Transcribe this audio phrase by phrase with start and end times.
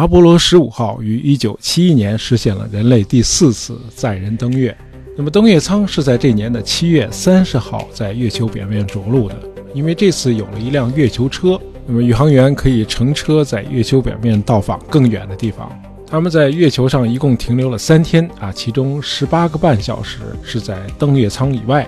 [0.00, 4.74] 阿波罗十五号于一九七一年实现了人类第四次载人登月。
[5.14, 9.36] 那么登月舱是在这年的七月三十号在月球表面着陆的。
[9.74, 15.70] 因为这次有了一辆月球车，那么宇航员可以乘车在月球表面到访更远的地方。
[16.06, 21.86] 他们在月球上一共停留了三天啊，其中十八个半小时是在登月舱以外。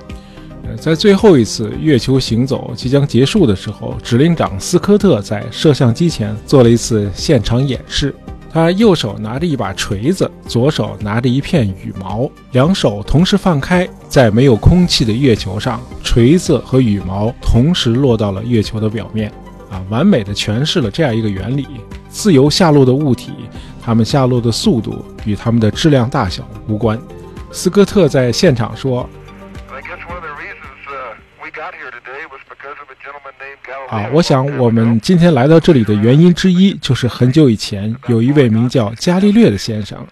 [0.77, 8.15] 在最后一次月球行走即将结束的时候，指令长斯科特在摄像机前做了一次现场演示。
[8.53, 19.33] 他右手拿着一把锤子，左手拿着一片羽毛，两手同时放开，在没有空气的月球上，锤子和羽毛同时落到了月球的表面。
[19.71, 21.67] 啊，完美的诠释了这样一个原理：
[22.11, 23.33] 自由下落的物体，
[23.83, 27.01] 它们下落的速度与它们的质量大小无关。
[27.51, 29.09] 斯科特在现场说。
[33.89, 40.07] 啊，我想我们今天来到这里的原因之一，就是很久以前有一位名叫伽利略的先生，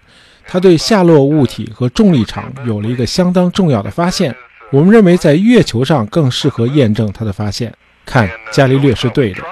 [0.45, 4.35] 他对下落物体和重力场有了一个相当重要的发现。
[4.69, 7.73] 我们认为在月球上更适合验证他的发现。
[8.05, 9.43] 看，伽利略是对的。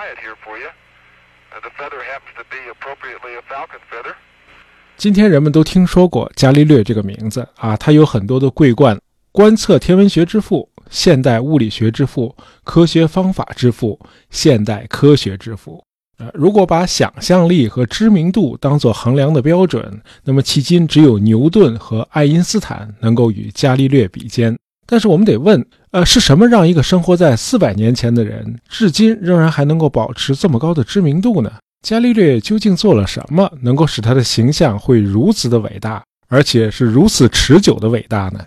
[4.95, 8.99] 今天人们都听说过伽利略这个名字啊，他有很多的桂冠：
[9.31, 10.68] 观测天文学之父。
[10.89, 15.83] 现代物理学之父、科学方法之父、现代科学之父。
[16.17, 24.57] 呃，如果把想象力和知名度当作衡量的标准，那么迄今只有牛顿和爱因斯坦能够与伽利略比肩。
[24.85, 31.51] 但是我们得问，呃，是什么让一个生活在四百年前的人，至今仍然还能够保持这么高的知名度呢？
[31.81, 38.39] 伽利略究竟做了什么，能够使他的形象会如此的伟大，而且是如此持久的伟大呢？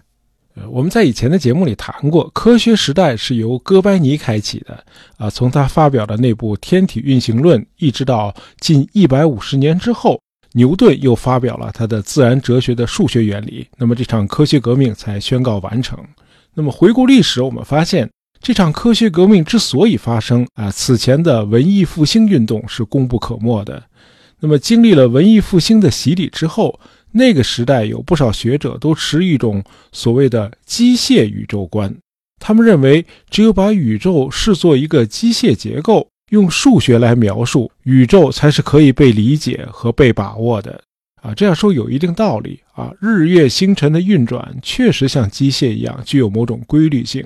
[0.55, 4.85] 呃，我们在以前的节目里谈过，科学时代是由哥白尼开启的
[5.17, 5.31] 啊。
[5.31, 10.21] 从他发表的那部《天体运行论》，一直到近一百五十年之后，
[10.53, 15.99] 牛顿又发表了他的自然哲学的数学原理，那么这场科学革命才宣告完成。
[16.53, 18.11] 那么回顾历史，我们发现
[18.43, 23.83] 这场科学革命之所以发生啊，此前的文艺复兴运动是功不可没的。
[24.39, 26.79] 那么经历了文艺复兴的洗礼之后，
[27.13, 29.63] 那个时代有不少学者都持一种
[29.93, 31.95] 所谓的机械宇宙观，
[32.41, 40.83] 他们认为只有把宇宙视作一个机械结构，用数学来描述宇宙，才是可以被理解和被把握的。
[41.23, 42.93] 啊，这样说有一定道理啊。
[43.01, 47.25] 日月星辰的运转确实像机械一样具有某种规律性。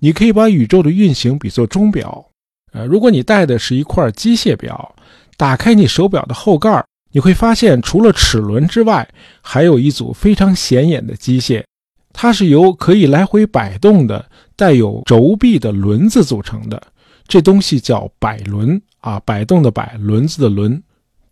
[0.00, 2.26] 你可以把宇宙的运行比作钟表。
[2.72, 4.94] 呃，如果你带的是一块机械表，
[5.38, 6.84] 打开你手表的后盖。
[7.18, 9.08] 你会发现，除了齿轮之外，
[9.42, 11.64] 还有一组非常显眼的机械，
[12.12, 14.24] 它是由可以来回摆动的、
[14.54, 16.80] 带有轴臂的轮子组成的。
[17.26, 20.80] 这东西叫摆轮啊，摆动的摆，轮子的轮。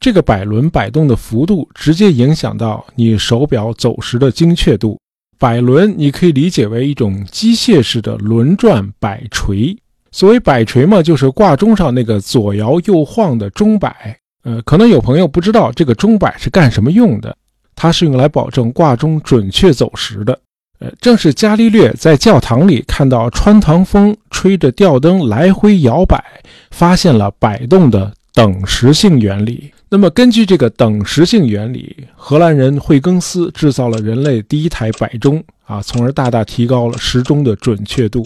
[0.00, 4.98] 这个摆轮摆动的幅度，直接影响到你手表走时的精确度。
[5.38, 9.78] 摆轮你可以理解为一种机械式的轮转摆锤。
[10.10, 14.18] 所谓摆锤嘛，就是挂钟上那个左摇右晃的钟摆。
[14.46, 17.36] 呃，可能有朋友不知道这个钟摆是干什么用的，
[17.74, 20.38] 它是用来保证挂钟准确走时的。
[20.78, 26.22] 呃，正是伽利略在教堂里看到穿堂风吹着吊灯来回摇摆，
[26.70, 29.72] 发现了摆动的等时性原理。
[29.88, 38.24] 那么，根据这个等时性原理，荷兰人惠更斯制造了人类第一台摆钟啊，从而大大提高了时钟的准确度。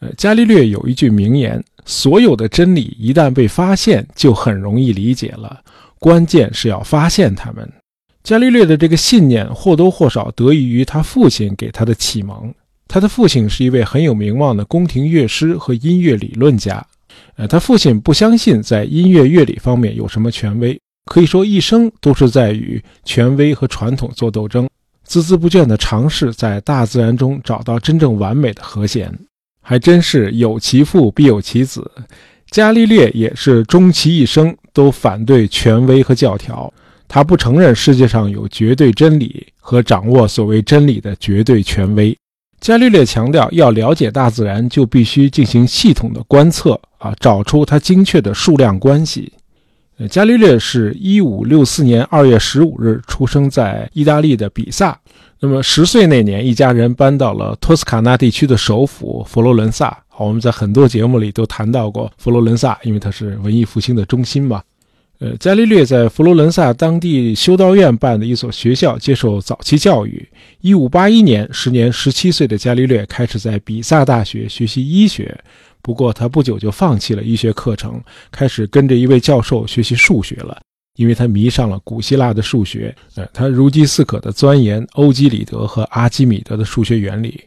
[0.00, 1.62] 呃，伽利略有一句名言。
[1.86, 5.60] 所有的真理一旦被发现，就很容易理解了。
[5.98, 7.68] 关键是要发现它们。
[8.22, 12.52] 伽利略的这个信念或多或少得益于他父亲给他的启蒙。
[12.86, 16.84] 他的父亲是一位很有名望的宫廷乐师和音乐理论家。
[17.36, 24.68] 呃，他父亲不相信在音乐乐理方面有什么权威，可以说一生都是在与权威和传统做斗争，
[25.08, 29.18] 孜孜不倦地尝试在大自然中找到真正完美的和弦。
[29.70, 31.88] 还真是有其父必有其子，
[32.50, 36.74] 伽利略也是终其一生都反对权威和教条，
[37.06, 42.18] 他不承认世界上有绝对真理和掌握所谓真理的绝对权威。
[42.60, 49.32] 伽利略强调，要了解大自然，就必须进行系统的观测啊，找出它精确的数量关系。
[50.10, 54.98] 伽利略是一五六四年二月十五日出生在意大利的比萨。
[55.38, 59.96] 那么十岁那年，一家人搬到了托斯卡纳地区的首府佛罗伦萨。
[60.08, 64.62] 好，我们在很多节目里都谈到过佛罗伦萨，因为它是文艺复兴的中心嘛。
[65.18, 70.26] 呃，伽利略在佛罗伦萨当地修道院办的一所学校接受早期教育。
[70.60, 75.38] 一五八一年，时年十七岁的伽利略开始在比萨大学学习医学。
[75.82, 77.98] 不过他不久就放弃了医学课程，
[78.30, 80.60] 开始跟着一位教授学习数学了。
[80.96, 87.42] 因为他迷上了古希腊的数学，呃，他如饥似渴地钻研欧几里得和阿基米德的数学原理。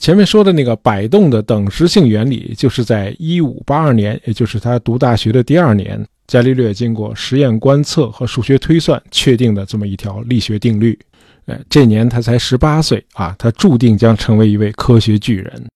[0.00, 10.96] 前面说的那个摆动的等时性原理，就是在1582年，也就是他读大学的第二年，伽利略经过实验观测和数学推算确定的这么一条力学定律。
[11.46, 15.66] 呃，这年他才十八岁啊，他注定将成为一位科学巨人。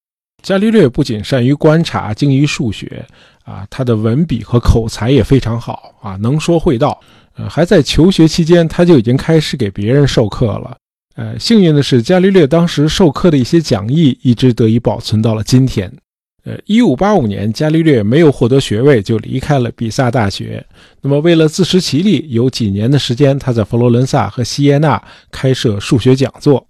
[0.42, 3.04] 伽利略不仅善于观察、精于数学，
[3.44, 7.00] 啊，他的文笔和口才也非常好啊，能说会道。
[7.34, 10.76] 呃，还在求学期间，他就已经开始给别人授课了。
[11.14, 15.90] 呃，幸运的是，伽利略当时授课的一些讲义一直得以保存到了今天。
[16.44, 20.62] 呃，一五八五年，伽利略没有获得学位就离开了比萨大学。
[21.00, 26.66] 那么，为了自食其力，有几年的时间，他在佛罗伦萨和锡耶纳开设数学讲座。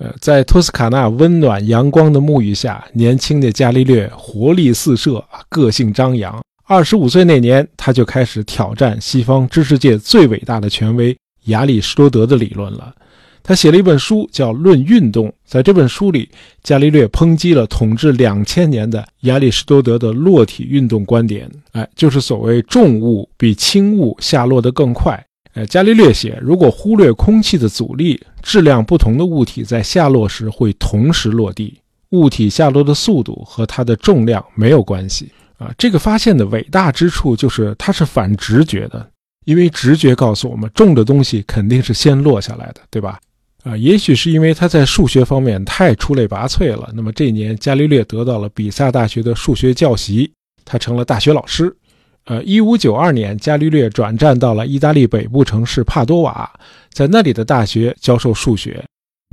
[0.00, 6.42] 呃，在托斯卡纳温暖阳光的沐浴下，年轻的伽利略活力四射，个性张扬。
[6.64, 11.14] 二十五岁那年，他就开始挑战西方知识界最伟大的权威
[11.44, 12.94] 亚里士多德的理论了。
[13.42, 15.28] 他写了一本书，叫《论运动》。
[15.44, 16.30] 在这本书里，
[16.62, 21.50] 伽利略抨击了统治两千年的亚里士多德的落体运动观点。
[21.72, 25.22] 哎，就是所谓重物比轻物下落得更快。
[25.54, 31.78] 呃，伽利略写，如果忽略空气的阻力，质量不同的物体在下落时会同时落地。
[32.10, 35.30] 物体下落的速度和它的重量没有关系。
[35.58, 39.06] 啊，这个发现的伟大之处就是它是反直觉的，
[39.44, 43.20] 因为直觉告诉我们，重的东西肯定是先落下来的，对吧？
[43.62, 46.90] 啊，也许是因为他在数学方面太出类拔萃了。
[46.94, 50.32] 那么这年，伽利略得到了比萨大学的数学教习，
[50.64, 51.76] 他成了大学老师。
[52.24, 56.48] 呃，一五九二年，伽利略转战到了意大利北部城市帕多瓦，
[56.92, 58.84] 在那里的大学教授数学。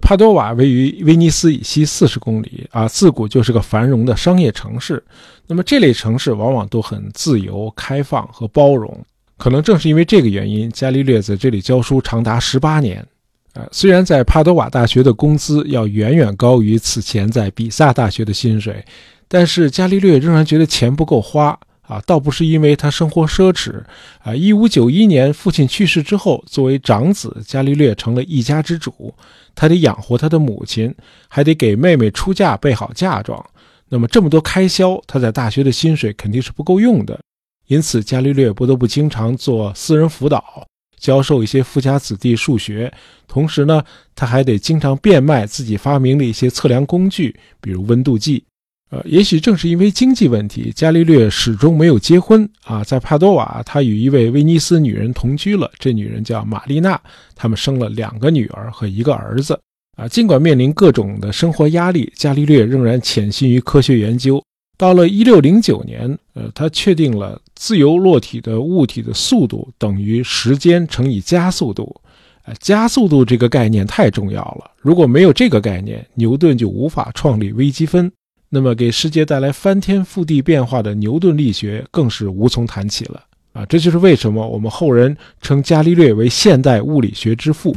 [0.01, 5.03] 帕多瓦位于威尼斯以西四十公里，啊，自古就是个繁荣的商业城市。
[5.47, 8.95] 那么这类城市往往都很自由、开放和包容。
[9.37, 13.05] 可能正是因为这个原因，伽利略在这里教书长达十八年。
[13.53, 18.83] 呃，虽然在帕多瓦大学的工资要远远高于此前在比萨大学的薪水，
[19.27, 22.01] 但是伽利略仍然觉得钱不够花啊。
[22.05, 23.83] 倒不是因为他生活奢侈
[24.19, 24.35] 啊。
[24.35, 29.13] 一五九一年父亲去世之后，作为长子，伽利略成了一家之主，
[29.55, 30.93] 他得养活他的母亲，
[31.27, 33.43] 还得给妹妹出嫁备好嫁妆。
[33.89, 37.19] 那么这么多开销，他在大学的薪水肯定是不够用的，
[37.67, 40.67] 因此伽利略不得不经常做私人辅导。
[40.99, 42.91] 教授一些富家子弟数学，
[43.27, 43.83] 同时呢，
[44.15, 48.43] 他还得经常变卖自己发明的一些测量工具，比如温度计。
[48.89, 52.83] 呃，也许正是因为经济问题，伽利略始终没有结婚啊。
[52.83, 56.99] 在帕多瓦，他与一位威尼斯女人同居了，这女人叫玛丽娜，
[57.35, 59.59] 他们生了两个女儿和一个儿子。
[59.97, 64.41] 啊，尽管面临各种的生活压力，伽利略仍然潜心于科学研究。
[64.77, 71.99] 到了一六零九年，呃，他确定了自由落体的物体的速度等于时间乘以加速度。
[72.45, 78.09] 呃，加速度这个概念太重要了，如果没有这个概念，牛顿就无法创立微积分，
[78.49, 83.21] 那么给世界带来翻天覆地变化的牛顿力学更是无从谈起了。
[83.53, 87.75] 啊，这就是为什么我们后人称伽利略为现代物理学之父。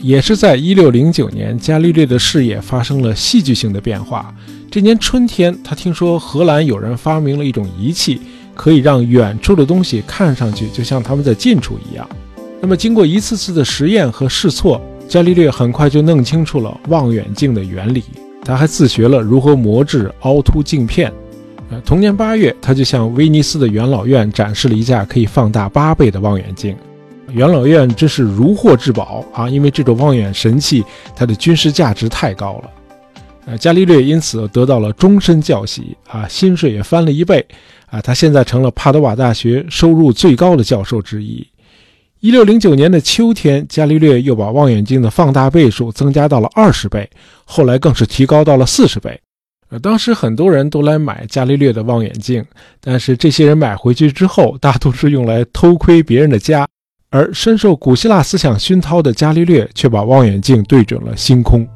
[0.00, 4.34] 也是在一六零九年，伽利略的事业发生了戏剧性的变化。
[4.70, 8.20] 这年春天，他听说荷兰有人发明了一种仪器，
[8.54, 12.08] 可以让远处的东西看上去就像他们在近处一样。
[12.64, 18.04] 那么，经过一次次的实验和试错，伽利略很快就弄清楚了望远镜的原理。
[18.44, 21.12] 他还自学了如何磨制凹凸镜片。
[21.70, 26.76] 呃，同年八月，他就向威尼斯的元老院展示了一架可以放大八倍的望远镜。
[27.32, 29.48] 元老院真是如获至宝啊！
[29.48, 30.84] 因为这种望远神器，
[31.16, 32.70] 它的军事价值太高了。
[33.46, 37.44] 呃，伽利略因此得到了终身教习啊，薪水也翻了一倍
[37.86, 38.00] 啊！
[38.00, 41.44] 他现在成了帕多瓦大学收入最高的教授之一。
[42.22, 47.10] 一六零九年的秋天，伽利略又把望远镜的放大倍数增加到了二十倍，
[47.44, 49.20] 后来更是提高到了四十倍。
[49.70, 52.44] 呃，当时很多人都来买伽利略的望远镜，
[52.80, 56.64] 但是这些人买回去之后，大都是用来偷窥别人的家。
[57.10, 61.66] 而深受古希腊思想熏陶的伽利略却把望远镜对准了星空，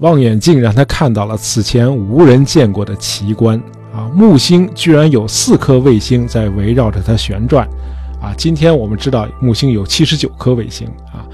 [0.00, 3.56] 望远镜让他看到了此前无人见过的奇观
[3.94, 4.10] 啊！
[4.12, 7.68] 木星居然有四颗卫星在围绕着它旋转
[8.22, 8.32] 啊！
[8.38, 11.26] 今天我们知道木星有七十九颗卫星啊。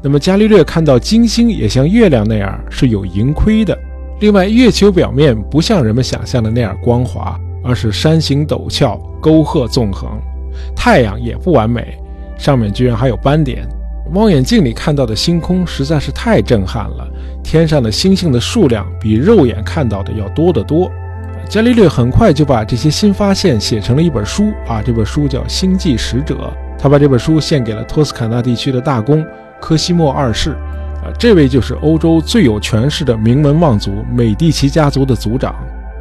[0.00, 3.76] 那么伽利略看到金星也像月亮那样是有盈亏的。
[4.20, 10.08] 另外，月球表面不像人们想象的那样光滑，而是山形陡峭、沟壑纵横。
[10.74, 11.98] 太阳也不完美。
[12.38, 13.66] 上面居然还有斑点，
[14.12, 17.08] 望远镜里看到的星空实在是太震撼了。
[17.42, 20.90] 天上的星星的数量比肉眼看到的要多得多。
[21.48, 26.34] 伽利略很快就把这些新发现写成了一本书啊，这本书叫《星际使者》。
[26.78, 29.24] 他把这本书献给了托斯卡纳地区的大公
[29.60, 30.50] 科西莫二世，
[31.02, 35.54] 啊，这位就是欧洲最有权势的名门望族美第奇家族的族长。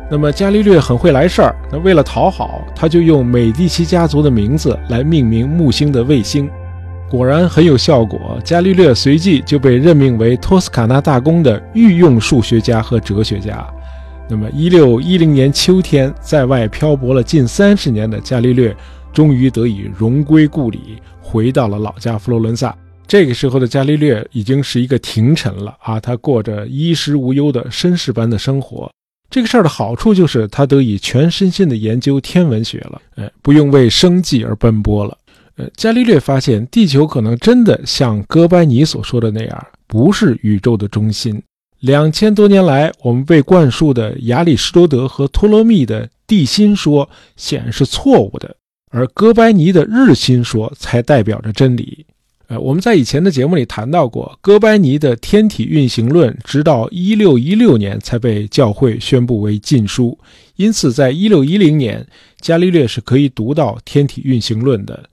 [0.10, 6.50] 那么伽利略很会来事儿，那为了讨好，他就用美第奇家族的名字来命名木星的卫星，
[7.08, 8.40] 果然很有效果。
[8.44, 13.66] 伽利略随即就被任命为托斯卡纳大公的御用数学家和哲学家。
[14.28, 18.76] 那么，一六一零年秋天，在外漂泊了近三十年的伽利略，
[19.14, 22.76] 终于得以荣归故里，回到了老家佛罗伦萨。
[23.06, 28.92] 这个时候的伽利略已经是一个廷臣了啊，他过着衣食无忧的绅士般的生活。
[29.30, 35.16] 这个事儿的好处就是他得以全身心的研究天文学了，哎，不用为生计而奔波了。
[35.58, 41.40] 呃，伽利略发现地球可能真的像哥白尼所说的那样，不是宇宙的中心。
[41.86, 48.56] 两千多年来，我们被灌输的亚里士多德和托勒密的地心说显然是错误的，
[48.90, 52.04] 而哥白尼的日心说才代表着真理。
[52.48, 60.18] 呃，我们在以前的节目里谈到过，哥白尼的天体运行论直到一六一六年才被教会宣布为禁书，
[60.56, 62.04] 因此在一六一零年，
[62.42, 65.08] 伽利略是可以读到天体运行论的。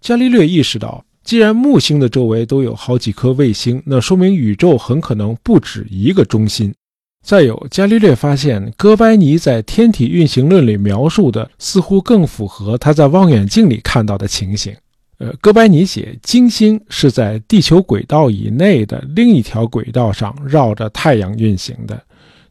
[0.00, 1.04] 伽利略意识到。
[1.28, 6.72] 既然木星的周围都有好几颗卫星，那说明宇宙很可能不止一个中心。
[7.22, 14.74] 再有，伽利略发现哥白尼在天体运行论里描述的似乎更符合他在望远镜里看到的情形。
[15.18, 22.02] 呃，哥白尼写金星是在地球轨道以内的另一条轨道上绕着太阳运行的。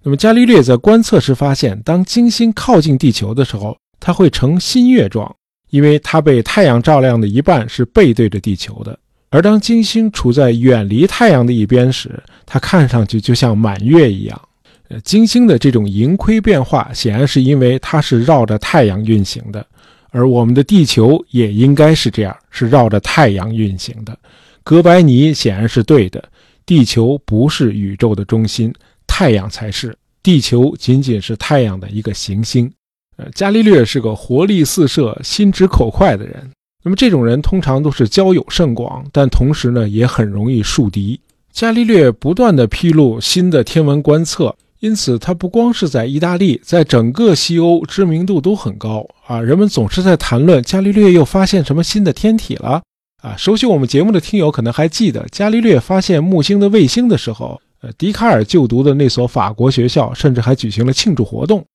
[0.03, 5.35] 那么，伽利略在观测时发现，当金星靠近地球的时候，它会呈新月状。
[5.69, 8.97] 因为它被太阳照亮的一半是背对着地球的，
[9.29, 14.41] 而当金星处在远离太阳的一边时，它看上去就像满月一样。
[14.89, 19.65] 呃，金星的这种盈亏变化显然是因为它是绕着太阳运行的，
[20.11, 24.17] 而我们的地球也应该是这样，是绕着太阳运行的。
[24.63, 26.23] 哥白尼显然是对的，
[26.65, 28.73] 地球不是宇宙的中心，
[29.05, 29.93] 太阳才是，
[30.23, 32.71] 地球仅仅是太阳的一个行星。
[33.17, 36.49] 呃，伽利略是个活力四射、心直口快的人。
[36.83, 41.19] 那么这种人通常都是交友甚广，但同时呢也很容易树敌。
[41.51, 49.41] 伽利略不断地披露新的天文观测，因此他不光是在意大利，在整个西欧知名度都很高啊。
[49.41, 52.83] 人们总是在谈论伽利略又发现什么新的天体了
[53.23, 53.35] 啊。
[53.35, 61.65] 熟悉我们节目的听友可能还记得，伽利略发现木星的卫星的时候，呃，笛卡尔就读的那所法国学校甚至还举行了庆祝活动。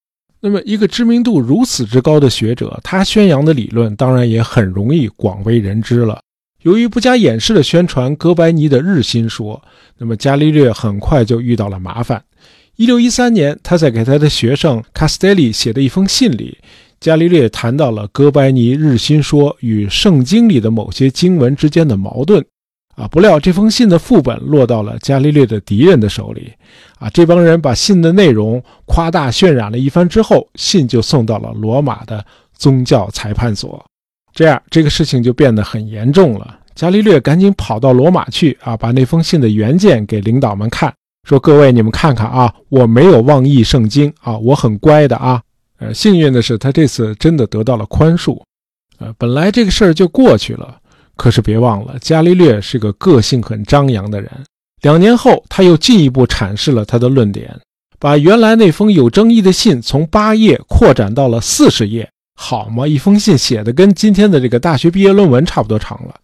[0.45, 6.21] 那么，一个知名度如此之高的学者，他宣扬的理论当然也很容易广为人知了。
[6.63, 9.63] 由于不加掩饰地宣传哥白尼的日心说，
[9.99, 12.21] 那么伽利略很快就遇到了麻烦。
[12.75, 16.59] 一六一三年，他在给他的学生卡斯特里写的一封信里，
[16.99, 22.45] 伽利略谈到了哥白尼日心说与圣经里的某些经文之间的矛盾。
[22.95, 23.09] 啊！
[23.09, 26.53] 不料这封信的副本落到了伽利略的敌人的手里。
[27.03, 27.11] 啊！
[27.13, 32.25] 这帮人把信的内容夸大渲染了一番之后，信就送到了罗马的
[32.57, 33.85] 宗教裁判所。
[34.33, 36.59] 这样，这个事情就变得很严重了。
[36.75, 40.95] 伽利略赶紧跑到罗马去，啊，把那封信的原件给领导们看，
[41.29, 45.43] 说：“各位，你们看看啊，我没有妄议圣经啊，我很乖的啊。”
[45.81, 48.41] 呃，幸运的是，他这次真的得到了宽恕。
[48.99, 50.79] 呃，本来这个事儿就过去了。
[51.17, 54.31] 可是别忘了，伽利略是个个性很张扬的人。
[54.83, 57.59] 两年后，他又进一步阐释了他的论点，
[57.99, 62.09] 把原来那封有争议的信从八页扩展到了四十页。
[62.35, 66.15] 好嘛，一封信写的跟今天的这个大学毕业论文差不多长了。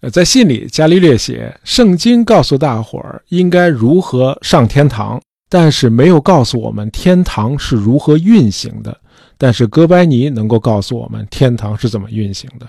[0.00, 8.96] 呃，在信里，伽利略写：圣经告诉大伙儿应该如何上天堂，但是没有告诉我们天堂是如何运行的。
[9.36, 12.66] 但是哥白尼能够告诉我们天堂是怎么运行的。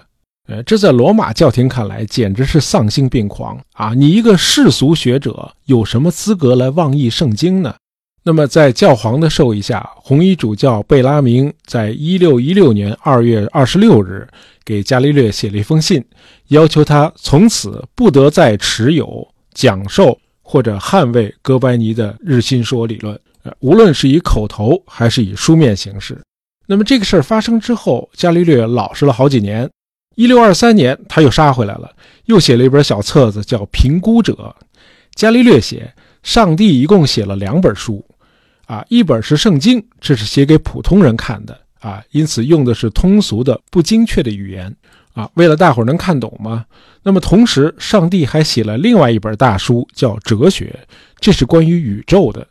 [0.50, 3.94] 呃，这在罗马教廷看来简直是丧心病狂啊！
[3.96, 7.76] 你一个世俗学者，有什么资格来妄议圣经呢？
[8.24, 14.28] 那么，在教皇的授意下，红衣主教贝拉明在一六一六年二月二十六日
[14.66, 16.04] 给伽利略写了一封信，
[16.48, 26.20] 要求他从此不得再持有、讲授或者捍卫哥白尼的日心说理论，呃，无论是以口头还是以书面形式。
[26.66, 29.70] 那么，这个事儿发生之后，伽利略老实了好几年。
[30.20, 31.90] 一六二三年，他又杀回来了，
[32.26, 34.34] 又写了一本小册子，叫《评估者》。
[35.16, 38.06] 伽利略写，上帝一共写了两本书，
[38.66, 44.76] 啊，一本是圣经，这是写给普通人看的，啊，因此用的是通俗的、不精确的语言，
[45.14, 46.66] 啊，为了大伙能看懂嘛。
[47.02, 50.78] 那么同时，上帝还写了另外一本大书，叫《哲学》，
[51.22, 52.46] 这是关于宇宙的。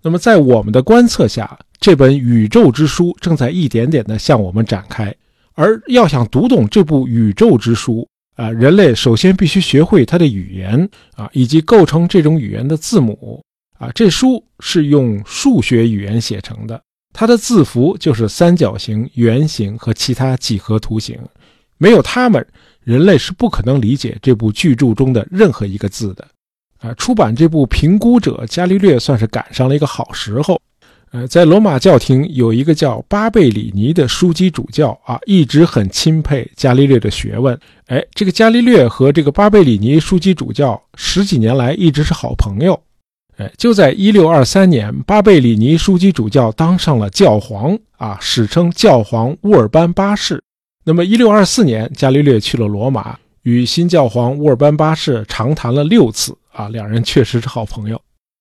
[0.00, 5.14] 那么在我们的观测下，这本宇宙之书正在一点点地向我们展开。
[5.60, 13.44] 而要想读懂这部宇宙之书啊，人类首先必须学会它的语言啊，以及构成这种语言的字母
[13.78, 13.90] 啊。
[13.94, 16.80] 这书是用数学语言写成的，
[17.12, 21.18] 它的字符就是三角形、圆形和其他几何图形。
[21.76, 22.46] 没有它们，
[22.82, 26.26] 人类是不可能理解这部巨著中的任何一个字的。
[26.78, 30.58] 啊，出版这部《评估者》，伽利略算是赶上了一个好时候。
[31.12, 37.58] 呃，在罗马教廷有一个叫巴贝里尼的枢机主教啊，一直很钦佩伽利略的学问。
[37.86, 42.80] 哎，这个伽利略和这个巴贝里尼枢机主教十几年来一直是好朋友。
[43.38, 50.40] 哎，就在1623年，巴贝里尼枢机主教当上了教皇啊，史称教皇乌尔班八世。
[50.84, 58.00] 那么1624年，伽利略去了罗马，与新教皇乌尔班八世长谈了六次啊，两人确实是好朋友。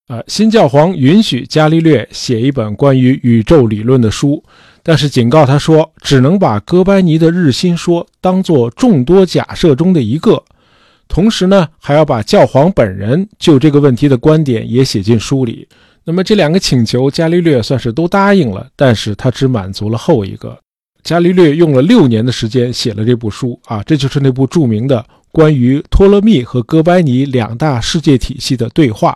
[0.09, 4.43] 呃，新教皇允许伽利略写一本关于宇宙理论的书，
[4.81, 10.43] 但是警告他说，只能把哥白尼的日心说当做众多假设中的一个，
[11.07, 15.67] 同时呢，还要把教皇本人就这个问题的观点也写进书里。
[16.03, 20.57] 那么这两个请求，伽利略算是都答应了，但是他只满足了后一个。
[21.03, 29.15] 伽利略用了六年的时间写了这部书啊，这就是那部著名的关于托勒密和哥白尼两大世界体系的对话。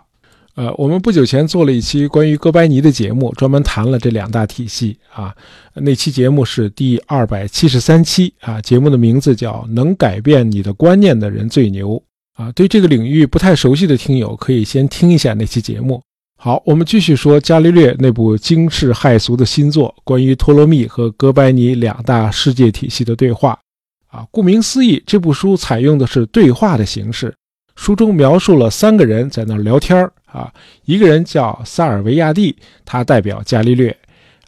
[0.54, 5.34] 呃，我们不久前做了一期关于哥白尼的节目，专门谈了这两大体系啊。
[5.74, 12.00] 那期节目是第二百七十三期啊，节目的名字叫“能改变你的观念的人最牛”
[12.38, 12.52] 啊。
[12.52, 16.00] 对这个领域不太熟悉的听友，可以先听一下那期节目。
[16.36, 23.58] 好，我们继续说伽利略那部惊世骇俗的新作，关于托勒密和哥白尼两大世界体系的对话
[24.06, 24.24] 啊。
[24.30, 27.34] 顾名思义，这部书采用的是对话的形式。
[27.74, 30.52] 书中描述了三个人在那儿聊天儿啊，
[30.84, 33.92] 一个人叫萨尔维亚蒂，他代表伽利略；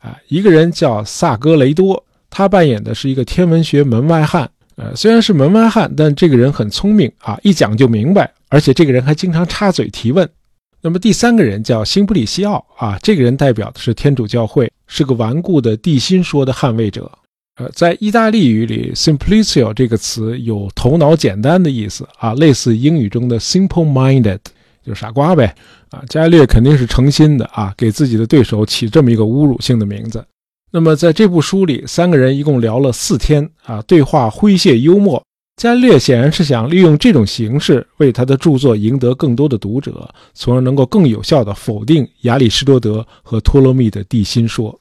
[0.00, 4.50] 啊，一个人叫萨格雷多，他扮演的是一个天文学门外汉。
[4.74, 10.28] 呃，虽然是门外汉，但这个人很聪明啊，一讲就明白，而且这个人还经常插嘴提问。
[10.82, 17.10] 那么第三个人叫辛普里西奥啊，这个人代表的是天主教会，是个顽固的地心说的捍卫者。
[17.56, 24.40] 呃，在意大利语里，“simplicio” 这个词有头脑简单的意思啊，类似英语中的 “simple-minded”，
[24.86, 25.54] 就傻瓜呗。
[25.90, 30.24] 啊，伽利略肯定是诚心的啊，给自己的对手起这么一个侮辱性的名字。
[30.70, 35.22] 那么在这部书里，三个人一共聊了四天啊，对话诙谐幽默。
[35.56, 44.78] 伽利略显然是想利用这种形式为他的著作赢得更多的读者，从而能够更有效地否定亚里士多德和托勒密的地心说。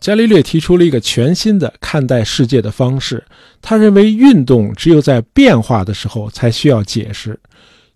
[0.00, 3.24] 伽利略提出了一个全新的看待世界的方式。
[3.62, 7.38] 他认为运动只有在变化的时候才需要解释，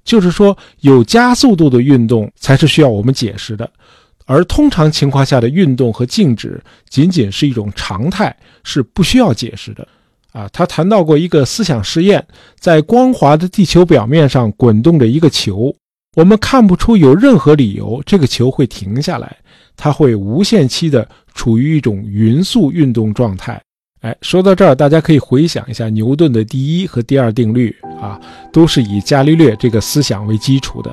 [0.05, 3.71] 就是说有加速度的运动才是需要我们解释的，
[4.27, 9.87] 而通常情况下的运动和静止仅仅是一种常态，是不需要解释的。
[10.33, 12.27] 啊，他谈到过一个思想实验，
[12.59, 15.75] 在光滑的地球表面上滚动着一个球，
[16.17, 19.37] 我们看不出有任何理由这个球会停下来，
[19.77, 21.09] 它会无限期的。
[21.33, 23.63] 处于一种匀速运动状态。
[24.01, 28.19] 哎，说到这儿，大家可以回想一下牛顿的第一和第二定律啊，
[28.51, 30.91] 都是以伽利略这个思想为基础的。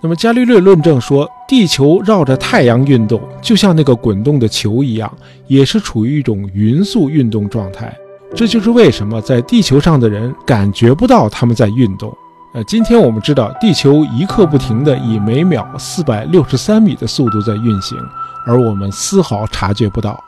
[0.00, 5.12] 那么，伽利略论证说，地球绕着太阳运动，就像那个滚动的球一样，
[5.48, 7.92] 也是处于一种匀速运动状态。
[8.34, 12.16] 这就是为什么在地球上的人感觉不到他们在运动。
[12.54, 17.98] 呃，今天我们知道，地球一刻不停地以每秒四百六十三米的速度在运行。
[18.46, 20.22] 而我们丝毫察觉不到。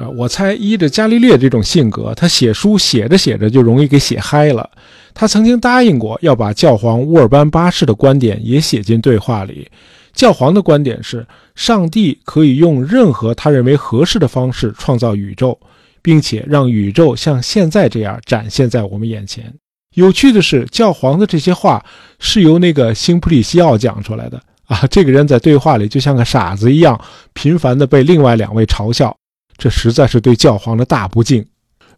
[0.00, 4.70] 呃，我猜依着伽利略这种性格，他写书写着写着就容易给写嗨了。
[5.12, 9.68] 他曾经答应过要把教皇乌尔班八世的观点也写进对话里。
[10.14, 15.58] 教皇的观点是，上帝可以用任何他认为合适的方式创造宇宙，
[16.00, 19.52] 并且让宇宙像现在这样展现在我们眼前。
[19.96, 21.84] 有趣的是，教皇的这些话
[22.18, 24.40] 是由那个辛普里西奥讲出来的。
[24.64, 26.98] 啊，这个人在对话里就像个傻子一样，
[27.34, 29.14] 频繁地被另外两位嘲笑，
[29.60, 31.44] 这实在是对教皇的大不敬。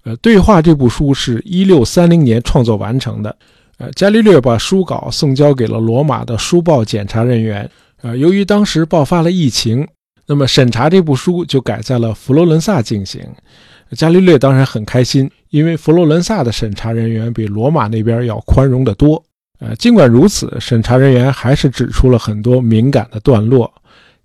[0.02, 3.34] 呃，对话这部书是一六三零年创作完成的。
[3.78, 7.70] 呃，伽利略把书稿送交给了罗马的书报检查人员。
[8.02, 9.86] 呃，由于当时爆发了疫情，
[10.26, 13.24] 那么审查这部书就改在了佛罗伦萨进行。
[13.92, 19.22] 伽利略当然很开心，因为佛罗伦萨的审查人员比罗马那边要宽容得多。
[19.60, 23.72] 呃，尽管如此，审查人员还是指出了很多敏感的段落。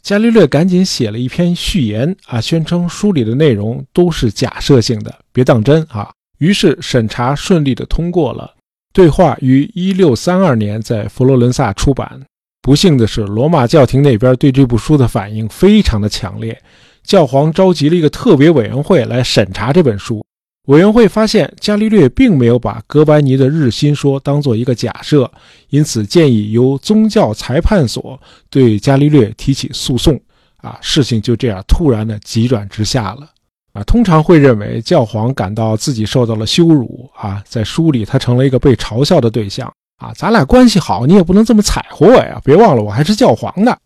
[0.02, 6.10] 伽利略赶紧写了一篇序言啊，宣称书里的内容都是假设性的，别当真啊。
[6.40, 8.54] 于是审查顺利的通过了。
[8.94, 12.22] 对话于一六三二年在佛罗伦萨出版。
[12.62, 16.62] 不幸的是，罗马教廷那边对这部书的反应非常的强烈，
[17.04, 20.24] 教皇召集了一个特别委员会来审查这本书。
[20.68, 25.30] 委员会发现伽利略并没有把哥白尼的日心说当做一个假设，
[25.70, 30.20] 因此建议由宗教裁判所对伽利略提起诉讼。
[30.58, 33.30] 啊，事情就这样突然的急转直下了。
[33.72, 37.10] 啊，通常会认为教皇感到自己受到了羞辱。
[37.16, 39.72] 啊，在书里他成了一个被嘲笑的对象。
[39.98, 42.42] 啊，咱俩关系好，你也不能这么踩乎我呀！
[42.44, 43.78] 别忘了，我还是教皇呢。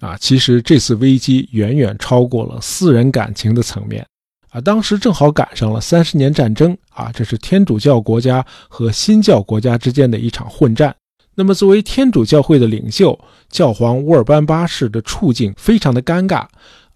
[0.00, 4.04] 啊，其实这次危机远远超过了私人感情的层面。
[4.50, 10.94] 啊，当时正好赶上了三十年战争啊，这是天主教国家和新教国家之间的一场混战。
[11.34, 16.46] 那么，作为天主教会的领袖，教皇乌尔班八世的处境非常的尴尬。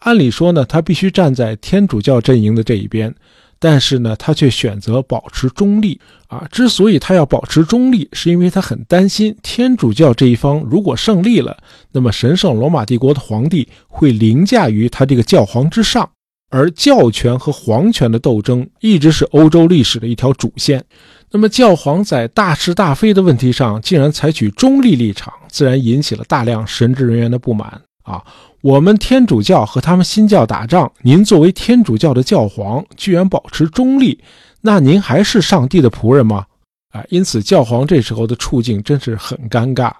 [0.01, 3.15] 按理说呢，他必须站在天主教阵营的这一边，
[3.61, 6.01] 但是呢，他却选择保持中立。
[6.27, 11.57] 啊，之所以他要保持中立，是因为他很担心天主教这一方如果胜利了，
[11.93, 16.11] 那么神圣罗马帝国的皇帝会凌驾于他这个教皇之上。
[16.53, 20.85] 而教权和皇权的斗争一直是欧洲历史的一条主线。
[21.31, 27.81] 那么，教皇在大是大非的问题上竟然采取中立立场，自然引起了大量神职人员的不满。
[28.03, 28.23] 啊，
[28.61, 34.19] 我们天主教和他们新教打仗，您作为天主教的教皇居然保持中立，
[34.61, 36.45] 那您还是上帝的仆人吗？
[36.91, 39.91] 啊，因此教皇这时候的处境真是很尴尬。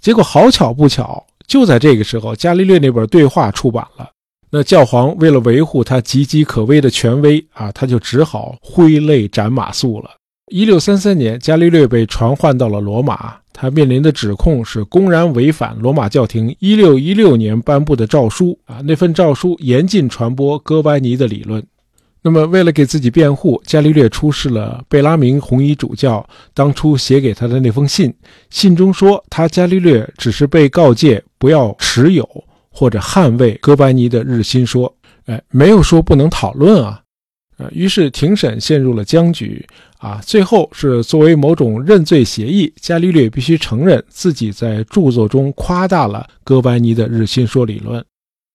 [0.00, 4.10] 结果好巧不巧，就在这个时候，伽利略那本对话出版了。
[4.52, 10.10] 那教皇为了维护他岌岌可危的权威啊，他就只好挥泪斩马谡了。
[10.52, 18.80] 一六三三年，伽利略被传唤到了罗马，他面临的指控是公然违反罗马教廷一六一六年颁布的诏书啊。
[18.82, 21.64] 那份诏书严禁传播哥白尼的理论。
[22.22, 28.12] 那么，为了给自己辩护，伽利略出示了贝拉明红衣主教当初写给他的那封信，
[28.50, 32.28] 信中说他伽利略只是被告诫不要持有。
[32.70, 34.94] 或者捍卫哥白尼的日心说，
[35.26, 37.02] 哎，没有说不能讨论啊，
[37.58, 39.66] 呃，于是庭审陷入了僵局
[39.98, 40.20] 啊。
[40.24, 48.02] 最后是作为某种认罪协议，伽利略必须承认自己在著作中夸大了哥白尼的日心说理论，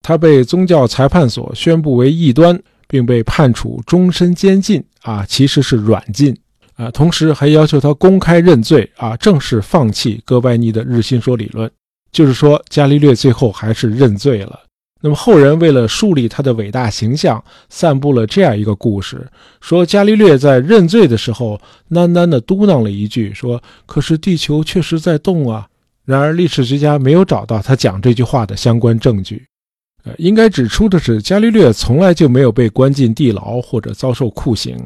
[0.02, 6.36] 他被宗教裁判所宣布为异端，并被判处终身监禁啊，其实是软禁
[6.76, 11.70] 啊，同时还要求他公开认罪啊，正式放弃哥白尼的日心说理论。
[12.16, 14.62] 就是说，伽利略最后还是认罪了。
[15.02, 19.28] 那么后人为了树立他的伟大形象，散布了这样一个故事：
[19.60, 25.68] 说伽利略在认罪的时候，喃喃地嘟囔了一句，说：“可是地球确实在动啊。”
[26.08, 29.46] 然而历史学家没有找到他讲这句话的相关证据。
[30.06, 34.78] 呃，应该指出的是，伽利略从来就没有被关进地牢或者遭受酷刑。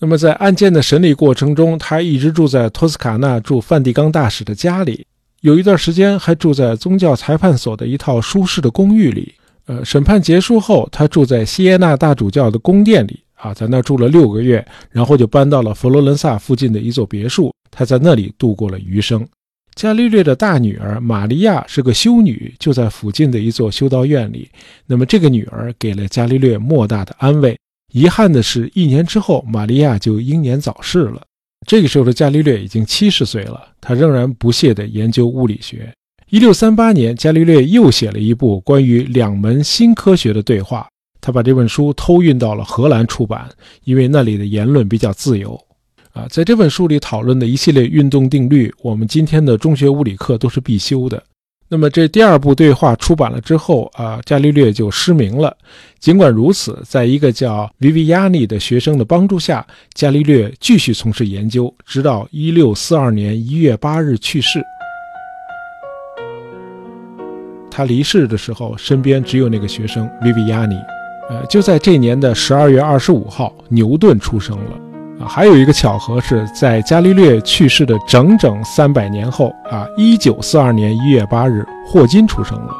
[0.00, 5.06] 那么在案件的审理过程中，他一直住在托斯卡纳驻梵蒂冈大使的家里。
[5.42, 9.34] 有一段时间还住在宗教裁判所的一套舒适的公寓里。
[9.66, 17.52] 呃，审判结束后，他住在西耶纳大主教的宫殿里啊，在那住了六个月，然后就搬到了佛罗伦萨附近的一座别墅。
[17.72, 19.26] 他在那里度过了余生。
[19.74, 24.48] 伽利略的大女儿玛利亚是个修女，就在附近的一座修道院里。
[24.86, 27.58] 那么这个女儿给了伽利略莫大的安慰。
[27.92, 31.22] 遗憾的是，一年之后，玛利亚就英年早逝了。
[31.66, 35.92] 这个时候的伽利略已经七十岁了，他仍然不懈地研究物理学。
[36.28, 40.88] 一六三八年，伽利略又写了一部关于两门新科学的对话，
[41.20, 43.48] 他把这本书偷运到了荷兰出版，
[43.84, 45.58] 因为那里的言论比较自由。
[46.12, 51.22] 啊，在这本书里讨论的一系列运动定律，我们今天的中学物理课都是必修的。
[51.72, 55.56] 那么这第二部对话出版了之后啊，伽利略就失明了。
[55.98, 64.62] 尽管如此，在一个叫维维亚尼的学生的帮助下，伽利略继续从事研究，直到1642年1月8日去世。
[67.70, 70.76] 他离世的时候，身边只有那个学生维维亚尼。
[71.30, 74.91] 呃，就在这年的12月25号，牛顿出生了。
[75.20, 82.76] 啊还有一个巧合是在伽利略去世的整整三百年后啊，一九四二年一月八日，霍金出生了。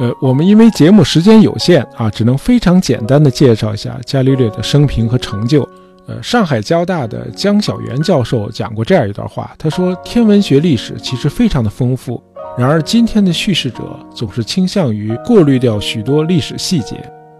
[0.00, 5.68] 呃，我们因为节目时间有限啊，只能非常简单的介绍一下伽利略的生平和成就。
[6.06, 12.22] 呃，上海交大的江晓元教授讲过这样一段话，他说：“天文学历史其实非常的丰富，
[12.56, 13.78] 然而今天的叙事者
[14.14, 16.96] 总是倾向于过滤掉许多历史细节。”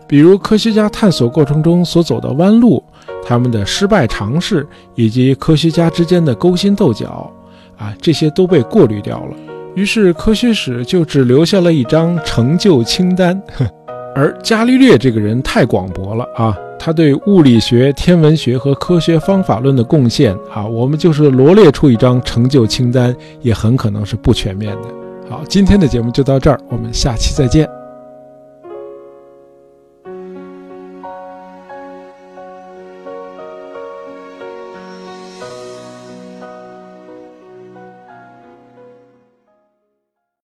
[0.06, 2.82] 比如科学家探索过程中所走的弯路，
[3.28, 7.30] 他们的失败尝试，以及科学家之间的勾心斗角，
[7.76, 9.36] 啊，这些都被过滤掉了。
[9.74, 13.38] 于是科学史就只留下了一张成就清单。
[14.16, 24.88] 而伽利略这个人太广博了啊，他对物理学、天文学和科学方法论的贡献啊，我们就是罗列出一张成就清单，也很可能是不全面的。
[25.28, 27.77] 好，今天的节目就到这儿，我们下期再见。